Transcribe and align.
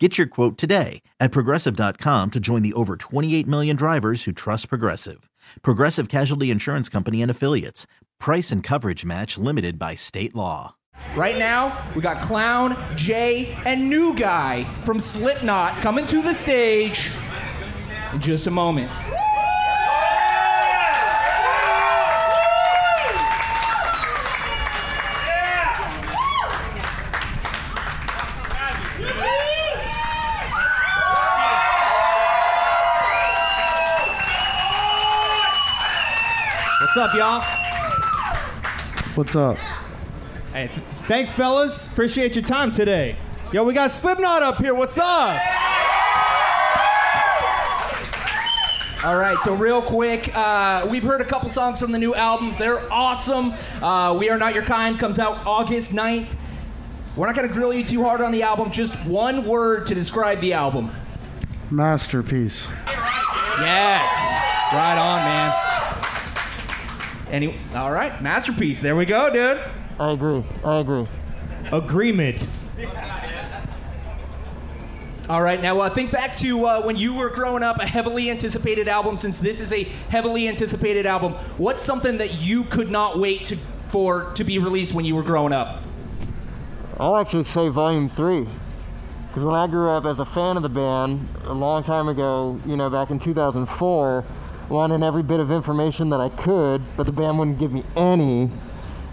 Get 0.00 0.18
your 0.18 0.26
quote 0.26 0.58
today 0.58 1.02
at 1.20 1.30
progressive.com 1.30 2.32
to 2.32 2.40
join 2.40 2.62
the 2.62 2.72
over 2.72 2.96
28 2.96 3.46
million 3.46 3.76
drivers 3.76 4.24
who 4.24 4.32
trust 4.32 4.68
Progressive. 4.68 5.30
Progressive 5.62 6.08
Casualty 6.08 6.50
Insurance 6.50 6.88
Company 6.88 7.22
and 7.22 7.30
Affiliates. 7.30 7.86
Price 8.18 8.50
and 8.50 8.60
coverage 8.60 9.04
match 9.04 9.38
limited 9.38 9.78
by 9.78 9.94
state 9.94 10.34
law. 10.34 10.74
Right 11.14 11.38
now, 11.38 11.88
we 11.94 12.02
got 12.02 12.20
Clown, 12.20 12.76
Jay, 12.96 13.56
and 13.64 13.88
New 13.88 14.16
Guy 14.16 14.64
from 14.84 14.98
Slipknot 14.98 15.80
coming 15.80 16.08
to 16.08 16.22
the 16.22 16.34
stage 16.34 17.12
in 18.12 18.20
just 18.20 18.48
a 18.48 18.50
moment. 18.50 18.90
What's 36.94 37.12
up, 37.12 37.18
y'all? 37.18 37.42
What's 39.16 39.34
up? 39.34 39.56
Hey, 40.52 40.68
th- 40.68 40.86
thanks, 41.08 41.32
fellas. 41.32 41.88
Appreciate 41.88 42.36
your 42.36 42.44
time 42.44 42.70
today. 42.70 43.16
Yo, 43.52 43.64
we 43.64 43.72
got 43.72 43.90
Slipknot 43.90 44.44
up 44.44 44.58
here. 44.58 44.76
What's 44.76 44.96
up? 44.96 45.40
All 49.02 49.16
right, 49.16 49.36
so 49.42 49.54
real 49.54 49.82
quick, 49.82 50.30
uh, 50.36 50.86
we've 50.88 51.02
heard 51.02 51.20
a 51.20 51.24
couple 51.24 51.48
songs 51.48 51.80
from 51.80 51.90
the 51.90 51.98
new 51.98 52.14
album. 52.14 52.54
They're 52.60 52.88
awesome. 52.92 53.54
Uh, 53.82 54.16
we 54.16 54.30
Are 54.30 54.38
Not 54.38 54.54
Your 54.54 54.62
Kind 54.62 55.00
comes 55.00 55.18
out 55.18 55.44
August 55.44 55.92
9th. 55.92 56.28
We're 57.16 57.26
not 57.26 57.34
going 57.34 57.48
to 57.48 57.52
grill 57.52 57.74
you 57.74 57.82
too 57.82 58.04
hard 58.04 58.20
on 58.20 58.30
the 58.30 58.44
album, 58.44 58.70
just 58.70 58.94
one 59.00 59.44
word 59.44 59.88
to 59.88 59.96
describe 59.96 60.40
the 60.40 60.52
album. 60.52 60.92
Masterpiece. 61.72 62.68
Yes. 62.86 64.12
Right 64.72 64.96
on, 64.96 65.24
man. 65.24 65.73
Any, 67.34 67.58
all 67.74 67.90
right, 67.90 68.22
masterpiece. 68.22 68.78
There 68.78 68.94
we 68.94 69.06
go, 69.06 69.28
dude. 69.28 69.60
I 69.98 70.12
agree. 70.12 70.44
I 70.64 70.76
agree. 70.78 71.04
Agreement. 71.72 72.46
All 75.28 75.42
right, 75.42 75.60
now 75.60 75.80
uh, 75.80 75.90
think 75.90 76.12
back 76.12 76.36
to 76.36 76.64
uh, 76.64 76.82
when 76.82 76.94
you 76.94 77.12
were 77.12 77.30
growing 77.30 77.64
up, 77.64 77.80
a 77.80 77.86
heavily 77.86 78.30
anticipated 78.30 78.86
album. 78.86 79.16
Since 79.16 79.40
this 79.40 79.58
is 79.58 79.72
a 79.72 79.82
heavily 80.10 80.46
anticipated 80.46 81.06
album, 81.06 81.32
what's 81.58 81.82
something 81.82 82.18
that 82.18 82.40
you 82.40 82.62
could 82.62 82.92
not 82.92 83.18
wait 83.18 83.42
to, 83.46 83.58
for 83.88 84.32
to 84.34 84.44
be 84.44 84.60
released 84.60 84.94
when 84.94 85.04
you 85.04 85.16
were 85.16 85.24
growing 85.24 85.52
up? 85.52 85.82
I'll 87.00 87.16
actually 87.16 87.42
say 87.42 87.68
Volume 87.68 88.10
3. 88.10 88.46
Because 89.26 89.42
when 89.42 89.56
I 89.56 89.66
grew 89.66 89.90
up 89.90 90.04
as 90.04 90.20
a 90.20 90.24
fan 90.24 90.56
of 90.56 90.62
the 90.62 90.68
band 90.68 91.28
a 91.46 91.52
long 91.52 91.82
time 91.82 92.06
ago, 92.06 92.60
you 92.64 92.76
know, 92.76 92.88
back 92.88 93.10
in 93.10 93.18
2004, 93.18 94.24
wanted 94.68 95.02
every 95.02 95.22
bit 95.22 95.40
of 95.40 95.50
information 95.50 96.10
that 96.10 96.20
I 96.20 96.28
could, 96.28 96.82
but 96.96 97.06
the 97.06 97.12
band 97.12 97.38
wouldn't 97.38 97.58
give 97.58 97.72
me 97.72 97.84
any. 97.96 98.50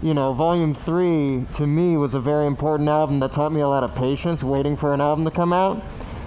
You 0.02 0.14
know, 0.14 0.32
Volume 0.32 0.74
3 0.74 1.46
to 1.54 1.66
me 1.66 1.96
was 1.96 2.14
a 2.14 2.20
very 2.20 2.46
important 2.46 2.88
album 2.88 3.20
that 3.20 3.32
taught 3.32 3.52
me 3.52 3.60
a 3.60 3.68
lot 3.68 3.84
of 3.84 3.94
patience 3.94 4.42
waiting 4.42 4.76
for 4.76 4.92
an 4.92 5.00
album 5.00 5.24
to 5.24 5.30
come 5.30 5.52
out. 5.52 5.82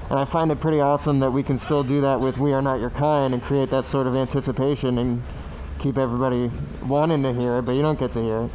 And 0.10 0.20
I 0.20 0.26
find 0.26 0.52
it 0.52 0.60
pretty 0.62 0.80
awesome 0.80 1.20
that 1.20 1.32
we 1.32 1.44
can 1.44 1.60
still 1.60 1.84
do 1.84 2.00
that 2.02 2.22
with 2.22 2.38
We 2.38 2.54
Are 2.54 2.62
Not 2.62 2.80
Your 2.80 2.92
Kind 2.92 3.34
and 3.34 3.44
create 3.44 3.72
that 3.72 3.88
sort 3.88 4.08
of 4.08 4.16
anticipation 4.16 5.00
and 5.00 5.22
keep 5.80 5.98
everybody 5.98 6.52
wanting 6.84 7.24
to 7.24 7.34
hear 7.34 7.58
it, 7.58 7.64
but 7.64 7.74
you 7.74 7.82
don't 7.82 8.00
get 8.00 8.14
to 8.14 8.22
hear 8.22 8.44
it. 8.44 8.52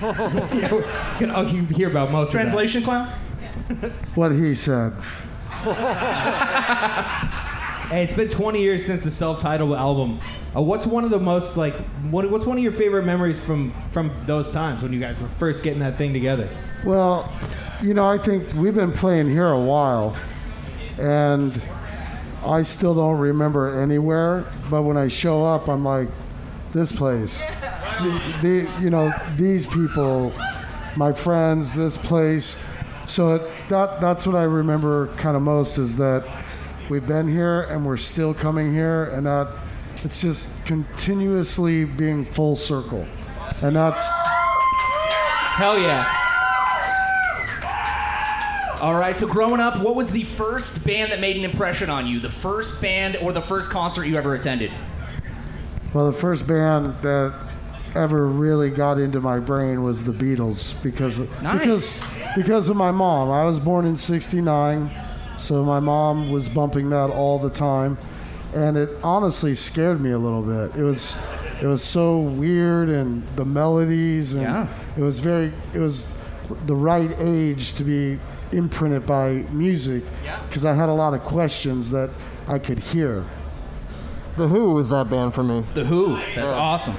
Can 1.18 1.30
oh, 1.30 1.42
you 1.42 1.64
hear 1.66 1.90
about 1.90 2.10
most 2.10 2.30
Translation, 2.30 2.82
clown. 2.82 3.08
What 4.14 4.32
he 4.32 4.54
said. 4.54 4.94
Hey, 7.90 8.04
it's 8.04 8.14
been 8.14 8.28
20 8.28 8.62
years 8.62 8.86
since 8.86 9.02
the 9.02 9.10
self-titled 9.10 9.72
album. 9.72 10.20
Uh, 10.54 10.62
what's 10.62 10.86
one 10.86 11.02
of 11.02 11.10
the 11.10 11.18
most 11.18 11.56
like? 11.56 11.74
What, 12.12 12.30
what's 12.30 12.46
one 12.46 12.56
of 12.56 12.62
your 12.62 12.70
favorite 12.70 13.04
memories 13.04 13.40
from 13.40 13.74
from 13.90 14.12
those 14.26 14.48
times 14.52 14.84
when 14.84 14.92
you 14.92 15.00
guys 15.00 15.20
were 15.20 15.26
first 15.26 15.64
getting 15.64 15.80
that 15.80 15.98
thing 15.98 16.12
together? 16.12 16.48
Well, 16.84 17.32
you 17.82 17.92
know, 17.92 18.06
I 18.06 18.16
think 18.16 18.54
we've 18.54 18.76
been 18.76 18.92
playing 18.92 19.28
here 19.28 19.48
a 19.48 19.58
while, 19.58 20.16
and 20.98 21.60
I 22.46 22.62
still 22.62 22.94
don't 22.94 23.18
remember 23.18 23.82
anywhere. 23.82 24.44
But 24.70 24.82
when 24.82 24.96
I 24.96 25.08
show 25.08 25.44
up, 25.44 25.68
I'm 25.68 25.84
like, 25.84 26.10
this 26.70 26.92
place, 26.92 27.38
the, 27.38 28.36
the 28.40 28.72
you 28.80 28.90
know, 28.90 29.12
these 29.34 29.66
people, 29.66 30.32
my 30.94 31.12
friends, 31.12 31.72
this 31.72 31.96
place. 31.96 32.56
So 33.06 33.34
it, 33.34 33.50
that 33.68 34.00
that's 34.00 34.28
what 34.28 34.36
I 34.36 34.44
remember 34.44 35.08
kind 35.16 35.36
of 35.36 35.42
most 35.42 35.76
is 35.76 35.96
that 35.96 36.24
we've 36.90 37.06
been 37.06 37.28
here 37.28 37.62
and 37.62 37.86
we're 37.86 37.96
still 37.96 38.34
coming 38.34 38.74
here, 38.74 39.04
and 39.04 39.24
that 39.26 39.48
it's 40.04 40.20
just 40.20 40.48
continuously 40.66 41.84
being 41.84 42.24
full 42.24 42.56
circle, 42.56 43.06
and 43.62 43.74
that's 43.76 44.10
Hell 45.56 45.78
yeah. 45.78 46.16
All 48.80 48.94
right, 48.94 49.14
so 49.14 49.26
growing 49.26 49.60
up, 49.60 49.78
what 49.80 49.94
was 49.94 50.10
the 50.10 50.24
first 50.24 50.82
band 50.84 51.12
that 51.12 51.20
made 51.20 51.36
an 51.36 51.44
impression 51.44 51.90
on 51.90 52.06
you? 52.06 52.18
The 52.18 52.30
first 52.30 52.80
band 52.80 53.18
or 53.18 53.30
the 53.30 53.42
first 53.42 53.68
concert 53.70 54.06
you 54.06 54.16
ever 54.16 54.34
attended? 54.34 54.72
Well, 55.92 56.10
the 56.10 56.16
first 56.16 56.46
band 56.46 56.94
that 57.02 57.34
ever 57.94 58.26
really 58.26 58.70
got 58.70 58.98
into 58.98 59.20
my 59.20 59.38
brain 59.38 59.82
was 59.82 60.02
the 60.02 60.12
Beatles 60.12 60.80
because 60.82 61.18
Nice. 61.42 61.58
because 61.58 62.00
because 62.36 62.68
of 62.70 62.76
my 62.76 62.90
mom. 62.90 63.28
I 63.28 63.44
was 63.44 63.60
born 63.60 63.84
in 63.84 63.98
'69, 63.98 64.90
so 65.40 65.64
my 65.64 65.80
mom 65.80 66.30
was 66.30 66.48
bumping 66.48 66.90
that 66.90 67.10
all 67.10 67.38
the 67.38 67.50
time, 67.50 67.98
and 68.54 68.76
it 68.76 68.90
honestly 69.02 69.54
scared 69.54 70.00
me 70.00 70.10
a 70.10 70.18
little 70.18 70.42
bit. 70.42 70.76
It 70.78 70.84
was 70.84 71.16
it 71.60 71.66
was 71.66 71.82
so 71.82 72.18
weird 72.18 72.88
and 72.88 73.26
the 73.36 73.44
melodies 73.44 74.32
and 74.34 74.42
Yeah. 74.42 74.66
it 74.96 75.02
was 75.02 75.20
very 75.20 75.52
it 75.74 75.78
was 75.78 76.06
the 76.66 76.74
right 76.74 77.10
age 77.18 77.74
to 77.74 77.84
be 77.84 78.18
imprinted 78.52 79.06
by 79.06 79.44
music 79.52 80.02
Yeah. 80.24 80.40
because 80.48 80.64
I 80.64 80.72
had 80.74 80.88
a 80.88 80.92
lot 80.94 81.12
of 81.14 81.22
questions 81.22 81.90
that 81.90 82.10
I 82.48 82.58
could 82.58 82.78
hear. 82.78 83.24
The 84.36 84.48
Who 84.48 84.72
was 84.74 84.88
that 84.90 85.10
band 85.10 85.34
for 85.34 85.42
me. 85.42 85.64
The 85.74 85.84
Who. 85.84 86.18
That's 86.34 86.52
awesome. 86.52 86.96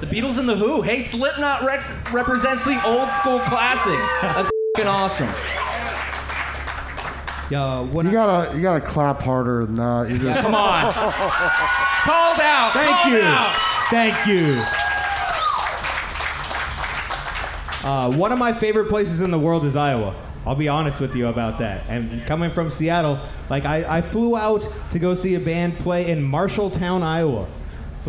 The 0.00 0.06
Beatles 0.06 0.38
and 0.38 0.48
The 0.48 0.56
Who. 0.56 0.82
Hey, 0.82 1.00
Slipknot 1.02 1.64
Rex 1.64 1.92
represents 2.12 2.64
the 2.64 2.84
old 2.86 3.10
school 3.10 3.38
classics. 3.40 4.06
That's 4.22 4.50
fucking 4.76 4.88
awesome. 4.88 5.28
Yo, 7.50 7.84
when 7.92 8.04
You 8.06 8.10
I- 8.10 8.26
gotta 8.26 8.56
you 8.56 8.62
gotta 8.62 8.80
clap 8.80 9.22
harder 9.22 9.64
than 9.66 9.76
that. 9.76 10.10
You 10.10 10.18
just 10.18 10.42
Come 10.42 10.54
on. 10.54 10.92
Called 10.92 12.40
out. 12.40 12.70
Thank 12.74 12.96
called 12.96 13.12
you. 13.12 13.20
out. 13.22 13.56
Thank 13.90 14.26
you. 14.26 14.62
Uh, 17.88 18.10
one 18.12 18.32
of 18.32 18.38
my 18.38 18.52
favorite 18.52 18.88
places 18.88 19.20
in 19.20 19.30
the 19.30 19.38
world 19.38 19.64
is 19.64 19.76
Iowa. 19.76 20.14
I'll 20.46 20.54
be 20.56 20.68
honest 20.68 21.00
with 21.00 21.14
you 21.14 21.28
about 21.28 21.58
that. 21.58 21.84
And 21.88 22.24
coming 22.26 22.50
from 22.50 22.70
Seattle, 22.70 23.18
like 23.48 23.64
I, 23.64 23.98
I 23.98 24.02
flew 24.02 24.36
out 24.36 24.68
to 24.90 24.98
go 24.98 25.14
see 25.14 25.34
a 25.34 25.40
band 25.40 25.78
play 25.78 26.10
in 26.10 26.22
Marshalltown, 26.22 27.02
Iowa. 27.02 27.46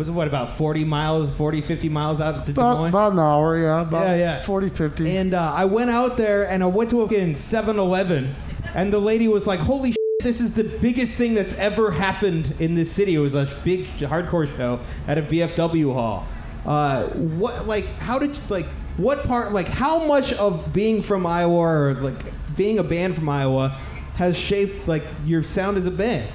Was 0.00 0.08
it 0.08 0.12
what 0.12 0.26
about 0.26 0.56
40 0.56 0.84
miles, 0.84 1.28
40, 1.28 1.60
50 1.60 1.90
miles 1.90 2.22
out 2.22 2.46
to 2.46 2.52
Des 2.54 2.58
about, 2.58 2.78
Moines? 2.78 2.88
about 2.88 3.12
an 3.12 3.18
hour, 3.18 3.58
yeah, 3.58 3.82
about 3.82 4.06
Yeah, 4.06 4.16
yeah. 4.16 4.42
40, 4.44 4.70
50. 4.70 5.14
And 5.14 5.34
uh, 5.34 5.52
I 5.54 5.66
went 5.66 5.90
out 5.90 6.16
there 6.16 6.48
and 6.48 6.62
I 6.62 6.66
went 6.68 6.88
to 6.88 7.02
a 7.02 7.06
fucking 7.06 7.34
7-Eleven, 7.34 8.34
and 8.74 8.90
the 8.90 8.98
lady 8.98 9.28
was 9.28 9.46
like, 9.46 9.60
"Holy 9.60 9.90
shit, 9.90 9.98
this 10.20 10.40
is 10.40 10.54
the 10.54 10.64
biggest 10.64 11.12
thing 11.12 11.34
that's 11.34 11.52
ever 11.52 11.90
happened 11.90 12.54
in 12.60 12.74
this 12.76 12.90
city." 12.90 13.14
It 13.14 13.18
was 13.18 13.34
a 13.34 13.46
big 13.62 13.88
hardcore 13.98 14.48
show 14.56 14.80
at 15.06 15.18
a 15.18 15.22
VFW 15.22 15.92
hall. 15.92 16.26
Uh, 16.64 17.08
what 17.08 17.66
like 17.66 17.84
how 17.98 18.18
did 18.18 18.34
you, 18.34 18.42
like 18.48 18.68
what 18.96 19.22
part 19.24 19.52
like 19.52 19.68
how 19.68 20.06
much 20.06 20.32
of 20.32 20.72
being 20.72 21.02
from 21.02 21.26
Iowa 21.26 21.58
or 21.58 21.94
like 22.00 22.56
being 22.56 22.78
a 22.78 22.82
band 22.82 23.16
from 23.16 23.28
Iowa 23.28 23.78
has 24.14 24.38
shaped 24.38 24.88
like 24.88 25.04
your 25.26 25.42
sound 25.42 25.76
as 25.76 25.84
a 25.84 25.90
band? 25.90 26.32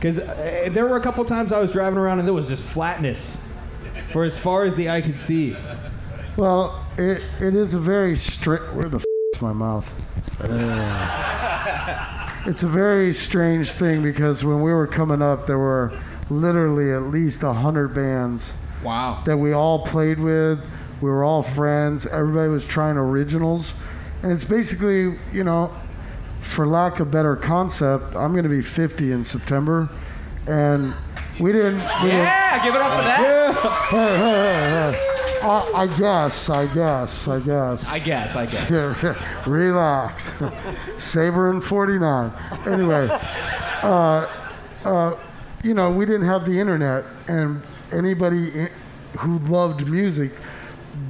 Because 0.00 0.18
uh, 0.18 0.70
there 0.72 0.86
were 0.86 0.96
a 0.96 1.00
couple 1.02 1.22
times 1.26 1.52
I 1.52 1.60
was 1.60 1.72
driving 1.72 1.98
around 1.98 2.20
and 2.20 2.26
there 2.26 2.34
was 2.34 2.48
just 2.48 2.64
flatness 2.64 3.38
for 4.12 4.24
as 4.24 4.38
far 4.38 4.64
as 4.64 4.74
the 4.74 4.88
eye 4.88 5.02
could 5.02 5.18
see. 5.18 5.54
Well, 6.38 6.86
it, 6.96 7.22
it 7.38 7.54
is 7.54 7.74
a 7.74 7.78
very 7.78 8.16
strict. 8.16 8.72
Where 8.72 8.88
the 8.88 8.96
f 8.96 9.04
is 9.34 9.42
my 9.42 9.52
mouth? 9.52 9.86
Uh, 10.40 12.32
it's 12.46 12.62
a 12.62 12.66
very 12.68 13.12
strange 13.12 13.72
thing 13.72 14.02
because 14.02 14.42
when 14.42 14.62
we 14.62 14.72
were 14.72 14.86
coming 14.86 15.20
up, 15.20 15.46
there 15.46 15.58
were 15.58 15.92
literally 16.30 16.92
at 16.92 17.12
least 17.12 17.42
a 17.42 17.52
hundred 17.52 17.88
bands 17.94 18.54
Wow. 18.82 19.22
that 19.26 19.36
we 19.36 19.52
all 19.52 19.84
played 19.84 20.18
with. 20.18 20.60
We 21.02 21.10
were 21.10 21.24
all 21.24 21.42
friends. 21.42 22.06
Everybody 22.06 22.48
was 22.48 22.64
trying 22.64 22.96
originals. 22.96 23.74
And 24.22 24.32
it's 24.32 24.46
basically, 24.46 25.18
you 25.32 25.44
know, 25.44 25.74
for 26.40 26.66
lack 26.66 27.00
of 27.00 27.10
better 27.10 27.36
concept, 27.36 28.14
I'm 28.16 28.32
going 28.32 28.44
to 28.44 28.48
be 28.50 28.62
50 28.62 29.12
in 29.12 29.24
September. 29.24 29.88
And 30.46 30.94
we 31.38 31.52
didn't. 31.52 31.74
We 32.02 32.10
Yeah, 32.10 32.64
give 32.64 32.74
it 32.74 32.80
up 32.80 32.90
for 32.92 33.02
that. 33.04 33.18
Didn't, 33.20 33.72
hey, 33.90 34.16
hey, 34.16 34.92
hey, 34.92 34.92
hey. 34.92 35.16
I, 35.42 35.72
I 35.74 35.86
guess, 35.98 36.50
I 36.50 36.66
guess, 36.74 37.28
I 37.28 37.40
guess. 37.40 37.88
I 37.88 37.98
guess, 37.98 38.36
I 38.36 38.46
guess. 38.46 38.68
Relax. 39.46 40.30
Saber 40.98 41.50
in 41.50 41.60
49. 41.62 42.32
Anyway, 42.66 43.08
uh, 43.82 44.26
uh, 44.84 45.16
you 45.62 45.72
know, 45.74 45.90
we 45.90 46.04
didn't 46.04 46.26
have 46.26 46.44
the 46.44 46.58
internet, 46.60 47.04
and 47.28 47.62
anybody 47.92 48.64
i- 48.64 48.70
who 49.18 49.38
loved 49.40 49.86
music, 49.86 50.32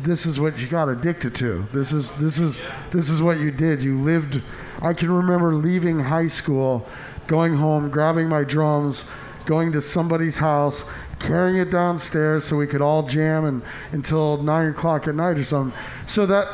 this 0.02 0.26
is 0.26 0.40
what 0.40 0.58
you 0.58 0.66
got 0.66 0.88
addicted 0.88 1.34
to. 1.36 1.66
This 1.72 1.92
is 1.92 2.10
this 2.12 2.38
is 2.38 2.56
this 2.90 3.10
is 3.10 3.20
what 3.20 3.38
you 3.38 3.50
did. 3.50 3.82
You 3.82 3.98
lived. 3.98 4.42
I 4.82 4.94
can 4.94 5.10
remember 5.10 5.54
leaving 5.54 6.00
high 6.00 6.26
school, 6.26 6.86
going 7.26 7.56
home, 7.56 7.90
grabbing 7.90 8.28
my 8.28 8.44
drums, 8.44 9.04
going 9.44 9.72
to 9.72 9.82
somebody's 9.82 10.36
house, 10.36 10.84
carrying 11.18 11.56
it 11.56 11.70
downstairs 11.70 12.44
so 12.44 12.56
we 12.56 12.66
could 12.66 12.80
all 12.80 13.02
jam 13.02 13.44
and 13.44 13.62
until 13.92 14.42
nine 14.42 14.68
o'clock 14.68 15.06
at 15.06 15.14
night 15.14 15.36
or 15.38 15.44
something. 15.44 15.78
So 16.06 16.26
that 16.26 16.48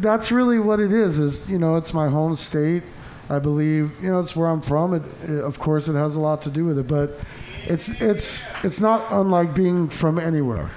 that's 0.00 0.30
really 0.30 0.58
what 0.58 0.80
it 0.80 0.92
is. 0.92 1.18
Is 1.18 1.48
you 1.48 1.58
know, 1.58 1.76
it's 1.76 1.94
my 1.94 2.08
home 2.08 2.34
state. 2.34 2.82
I 3.28 3.38
believe 3.38 3.92
you 4.02 4.10
know 4.10 4.20
it's 4.20 4.34
where 4.34 4.48
I'm 4.48 4.60
from. 4.60 4.94
It, 4.94 5.02
it 5.24 5.42
of 5.42 5.58
course 5.58 5.88
it 5.88 5.94
has 5.94 6.16
a 6.16 6.20
lot 6.20 6.42
to 6.42 6.50
do 6.50 6.64
with 6.64 6.78
it, 6.78 6.86
but 6.86 7.18
it's 7.66 7.88
it's 8.00 8.46
it's 8.64 8.80
not 8.80 9.06
unlike 9.10 9.54
being 9.54 9.88
from 9.88 10.18
anywhere. 10.18 10.70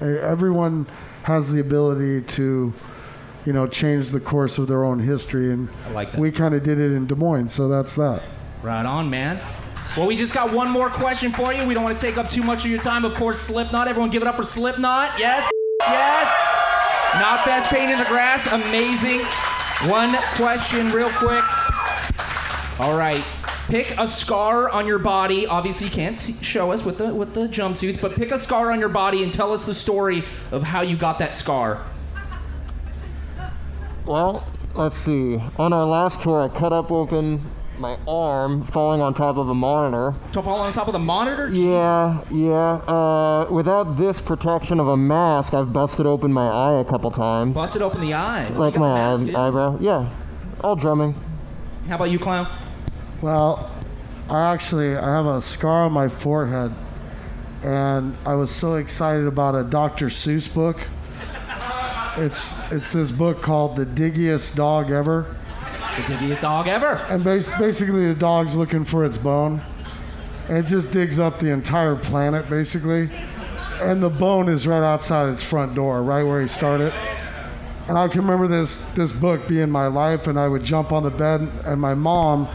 Everyone 0.00 0.86
has 1.26 1.50
the 1.50 1.58
ability 1.58 2.22
to, 2.22 2.72
you 3.44 3.52
know, 3.52 3.66
change 3.66 4.10
the 4.10 4.20
course 4.20 4.58
of 4.58 4.68
their 4.68 4.84
own 4.84 5.00
history, 5.00 5.52
and 5.52 5.68
like 5.92 6.14
we 6.14 6.30
kind 6.30 6.54
of 6.54 6.62
did 6.62 6.78
it 6.78 6.92
in 6.92 7.04
Des 7.08 7.16
Moines, 7.16 7.48
so 7.52 7.66
that's 7.68 7.96
that. 7.96 8.22
Right 8.62 8.86
on, 8.86 9.10
man. 9.10 9.40
Well, 9.96 10.06
we 10.06 10.14
just 10.14 10.32
got 10.32 10.52
one 10.52 10.70
more 10.70 10.88
question 10.88 11.32
for 11.32 11.52
you. 11.52 11.66
We 11.66 11.74
don't 11.74 11.82
want 11.82 11.98
to 11.98 12.06
take 12.06 12.16
up 12.16 12.30
too 12.30 12.44
much 12.44 12.64
of 12.64 12.70
your 12.70 12.80
time. 12.80 13.04
Of 13.04 13.14
course, 13.14 13.40
Slipknot. 13.40 13.88
Everyone 13.88 14.08
give 14.10 14.22
it 14.22 14.28
up 14.28 14.36
for 14.36 14.44
Slipknot. 14.44 15.18
Yes? 15.18 15.50
Yes? 15.80 16.30
Not 17.14 17.44
best 17.44 17.70
Pain 17.70 17.90
in 17.90 17.98
the 17.98 18.04
Grass. 18.04 18.46
Amazing. 18.52 19.20
One 19.90 20.14
question, 20.36 20.90
real 20.90 21.10
quick. 21.10 21.42
All 22.78 22.96
right. 22.96 23.24
Pick 23.68 23.98
a 23.98 24.06
scar 24.06 24.68
on 24.68 24.86
your 24.86 25.00
body. 25.00 25.44
Obviously, 25.44 25.88
you 25.88 25.92
can't 25.92 26.16
see, 26.16 26.34
show 26.40 26.70
us 26.70 26.84
with 26.84 26.98
the 26.98 27.12
with 27.12 27.34
the 27.34 27.48
jumpsuits, 27.48 28.00
but 28.00 28.14
pick 28.14 28.30
a 28.30 28.38
scar 28.38 28.70
on 28.70 28.78
your 28.78 28.88
body 28.88 29.24
and 29.24 29.32
tell 29.32 29.52
us 29.52 29.64
the 29.64 29.74
story 29.74 30.24
of 30.52 30.62
how 30.62 30.82
you 30.82 30.96
got 30.96 31.18
that 31.18 31.34
scar. 31.34 31.84
Well, 34.06 34.46
let's 34.76 34.96
see. 34.98 35.42
On 35.58 35.72
our 35.72 35.84
last 35.84 36.20
tour, 36.20 36.42
I 36.42 36.48
cut 36.48 36.72
up 36.72 36.92
open 36.92 37.44
my 37.76 37.98
arm 38.06 38.64
falling 38.68 39.00
on 39.00 39.14
top 39.14 39.36
of 39.36 39.48
a 39.48 39.54
monitor. 39.54 40.14
To 40.32 40.42
fall 40.42 40.60
on 40.60 40.72
top 40.72 40.86
of 40.86 40.92
the 40.92 41.00
monitor? 41.00 41.48
Yeah, 41.48 42.22
yeah. 42.30 42.74
Uh, 42.86 43.48
without 43.50 43.96
this 43.96 44.20
protection 44.20 44.78
of 44.78 44.86
a 44.86 44.96
mask, 44.96 45.54
I've 45.54 45.72
busted 45.72 46.06
open 46.06 46.32
my 46.32 46.46
eye 46.48 46.80
a 46.80 46.84
couple 46.84 47.10
times. 47.10 47.52
Busted 47.54 47.82
open 47.82 48.00
the 48.00 48.14
eye. 48.14 48.48
like 48.50 48.52
You 48.52 48.56
got 48.58 48.72
the 48.74 48.78
my 48.78 48.94
mask 48.94 49.34
eye, 49.34 49.48
eyebrow. 49.48 49.78
Yeah, 49.80 50.10
all 50.60 50.76
drumming. 50.76 51.14
How 51.88 51.96
about 51.96 52.10
you, 52.10 52.20
clown? 52.20 52.65
Well, 53.22 53.70
I 54.28 54.52
actually 54.52 54.96
I 54.96 55.14
have 55.16 55.26
a 55.26 55.40
scar 55.40 55.84
on 55.84 55.92
my 55.92 56.08
forehead, 56.08 56.72
and 57.62 58.16
I 58.26 58.34
was 58.34 58.50
so 58.50 58.74
excited 58.74 59.26
about 59.26 59.54
a 59.54 59.64
Dr. 59.64 60.06
Seuss 60.06 60.52
book. 60.52 60.88
It's 62.16 62.54
it's 62.70 62.92
this 62.92 63.10
book 63.10 63.42
called 63.42 63.76
The 63.76 63.86
Diggiest 63.86 64.54
Dog 64.54 64.90
Ever, 64.90 65.36
The 65.96 66.02
diggiest 66.14 66.40
dog 66.40 66.66
ever. 66.66 66.94
and 67.08 67.22
bas- 67.22 67.50
basically 67.58 68.06
the 68.08 68.14
dog's 68.14 68.56
looking 68.56 68.84
for 68.84 69.04
its 69.04 69.18
bone, 69.18 69.60
and 70.48 70.58
it 70.58 70.66
just 70.66 70.90
digs 70.90 71.18
up 71.18 71.40
the 71.40 71.50
entire 71.50 71.94
planet 71.94 72.48
basically, 72.48 73.10
and 73.82 74.02
the 74.02 74.08
bone 74.10 74.48
is 74.48 74.66
right 74.66 74.82
outside 74.82 75.28
its 75.28 75.42
front 75.42 75.74
door, 75.74 76.02
right 76.02 76.22
where 76.22 76.40
he 76.40 76.48
started. 76.48 76.92
And 77.86 77.96
I 77.98 78.08
can 78.08 78.22
remember 78.22 78.48
this 78.48 78.78
this 78.94 79.12
book 79.12 79.46
being 79.46 79.70
my 79.70 79.86
life, 79.86 80.26
and 80.26 80.38
I 80.40 80.48
would 80.48 80.64
jump 80.64 80.92
on 80.92 81.02
the 81.02 81.10
bed, 81.10 81.48
and 81.66 81.80
my 81.80 81.94
mom 81.94 82.48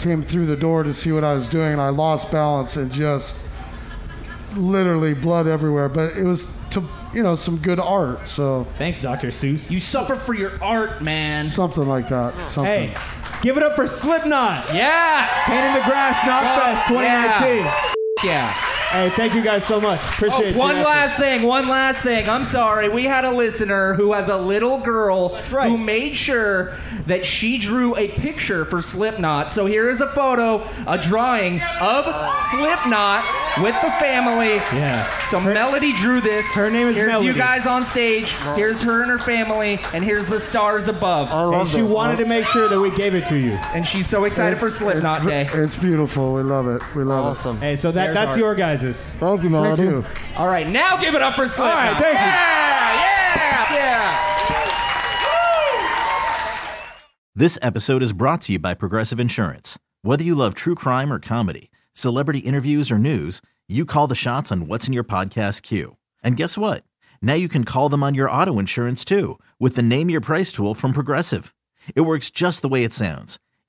came 0.00 0.22
through 0.22 0.46
the 0.46 0.56
door 0.56 0.82
to 0.82 0.92
see 0.92 1.12
what 1.12 1.22
I 1.24 1.34
was 1.34 1.48
doing, 1.48 1.72
and 1.72 1.80
I 1.80 1.90
lost 1.90 2.30
balance 2.32 2.76
and 2.76 2.90
just 2.90 3.36
literally 4.56 5.14
blood 5.14 5.46
everywhere. 5.46 5.88
But 5.88 6.16
it 6.16 6.24
was 6.24 6.46
to 6.70 6.82
you 7.14 7.22
know 7.22 7.34
some 7.34 7.58
good 7.58 7.78
art, 7.80 8.26
so 8.28 8.66
Thanks, 8.78 9.00
Dr. 9.00 9.28
Seuss. 9.28 9.70
You 9.70 9.80
suffer 9.80 10.16
for 10.16 10.34
your 10.34 10.62
art, 10.62 11.02
man. 11.02 11.48
something 11.50 11.86
like 11.86 12.08
that. 12.08 12.48
Something. 12.48 12.88
Hey, 12.90 12.96
give 13.42 13.56
it 13.56 13.62
up 13.62 13.76
for 13.76 13.86
Slipknot. 13.86 14.72
Yes. 14.74 15.32
Pain 15.46 15.64
in 15.64 15.74
the 15.74 15.80
Grass 15.88 16.24
Knock 16.26 16.44
Oh, 16.46 16.60
Fest 16.62 16.88
2019. 16.88 17.72
Yeah. 18.24 18.79
Hey, 18.90 19.08
thank 19.10 19.34
you 19.34 19.42
guys 19.44 19.64
so 19.64 19.80
much. 19.80 20.00
Oh, 20.02 20.08
Appreciate 20.26 20.56
one 20.56 20.76
you. 20.76 20.82
last 20.82 21.16
thing. 21.16 21.42
One 21.42 21.68
last 21.68 22.02
thing. 22.02 22.28
I'm 22.28 22.44
sorry. 22.44 22.88
We 22.88 23.04
had 23.04 23.24
a 23.24 23.30
listener 23.30 23.94
who 23.94 24.12
has 24.14 24.28
a 24.28 24.36
little 24.36 24.78
girl 24.78 25.40
right. 25.52 25.70
who 25.70 25.78
made 25.78 26.16
sure 26.16 26.74
that 27.06 27.24
she 27.24 27.56
drew 27.56 27.96
a 27.96 28.08
picture 28.08 28.64
for 28.64 28.82
Slipknot. 28.82 29.52
So 29.52 29.66
here 29.66 29.88
is 29.88 30.00
a 30.00 30.08
photo, 30.08 30.66
a 30.88 30.98
drawing 30.98 31.60
of 31.80 32.04
Slipknot 32.50 33.24
with 33.62 33.80
the 33.80 33.90
family. 33.92 34.56
Yeah. 34.76 35.06
So 35.28 35.40
Melody 35.40 35.92
drew 35.92 36.20
this. 36.20 36.44
her 36.56 36.68
name 36.68 36.88
is 36.88 36.96
Melody. 36.96 37.12
Here's 37.26 37.36
you 37.36 37.40
guys 37.40 37.66
on 37.68 37.86
stage. 37.86 38.32
Here's 38.56 38.82
her 38.82 39.02
and 39.02 39.10
her 39.12 39.18
family, 39.18 39.78
and 39.94 40.02
here's 40.02 40.26
the 40.26 40.40
stars 40.40 40.88
above. 40.88 41.30
I 41.30 41.60
And 41.60 41.68
she 41.68 41.80
this. 41.80 41.88
wanted 41.90 42.18
to 42.18 42.26
make 42.26 42.44
sure 42.46 42.68
that 42.68 42.80
we 42.80 42.90
gave 42.90 43.14
it 43.14 43.26
to 43.28 43.36
you. 43.36 43.52
And 43.72 43.86
she's 43.86 44.08
so 44.08 44.24
excited 44.24 44.58
for 44.58 44.68
Slipknot 44.68 45.24
Day. 45.26 45.48
It's 45.52 45.76
beautiful. 45.76 46.34
We 46.34 46.42
love 46.42 46.66
it. 46.66 46.82
We 46.96 47.04
love 47.04 47.36
it. 47.36 47.38
Awesome. 47.38 47.60
Hey, 47.60 47.76
so 47.76 47.92
that 47.92 48.06
There's 48.06 48.14
that's 48.16 48.30
art. 48.32 48.38
your 48.40 48.54
guys'. 48.56 48.79
Thank 48.80 49.42
you, 49.42 49.50
it. 49.50 49.76
Thank 49.76 49.78
you. 49.78 50.04
All 50.36 50.48
right, 50.48 50.66
now 50.66 50.96
give 50.96 51.14
it 51.14 51.20
up 51.22 51.34
for 51.34 51.46
Slipknot. 51.46 51.74
right, 51.74 51.92
thank 52.02 52.18
you. 52.18 52.26
Yeah, 52.26 53.36
yeah, 53.36 53.74
yeah. 53.74 54.30
This 57.34 57.58
episode 57.62 58.02
is 58.02 58.12
brought 58.12 58.40
to 58.42 58.52
you 58.52 58.58
by 58.58 58.74
Progressive 58.74 59.20
Insurance. 59.20 59.78
Whether 60.02 60.24
you 60.24 60.34
love 60.34 60.54
true 60.54 60.74
crime 60.74 61.12
or 61.12 61.18
comedy, 61.18 61.70
celebrity 61.92 62.40
interviews 62.40 62.90
or 62.90 62.98
news, 62.98 63.42
you 63.68 63.84
call 63.84 64.06
the 64.06 64.14
shots 64.14 64.50
on 64.50 64.66
what's 64.66 64.86
in 64.86 64.92
your 64.92 65.04
podcast 65.04 65.62
queue. 65.62 65.96
And 66.22 66.36
guess 66.36 66.56
what? 66.56 66.84
Now 67.22 67.34
you 67.34 67.48
can 67.48 67.64
call 67.64 67.88
them 67.90 68.02
on 68.02 68.14
your 68.14 68.30
auto 68.30 68.58
insurance 68.58 69.04
too 69.04 69.38
with 69.58 69.76
the 69.76 69.82
Name 69.82 70.08
Your 70.10 70.20
Price 70.22 70.52
tool 70.52 70.74
from 70.74 70.92
Progressive. 70.92 71.54
It 71.94 72.00
works 72.02 72.30
just 72.30 72.62
the 72.62 72.68
way 72.68 72.82
it 72.82 72.94
sounds. 72.94 73.38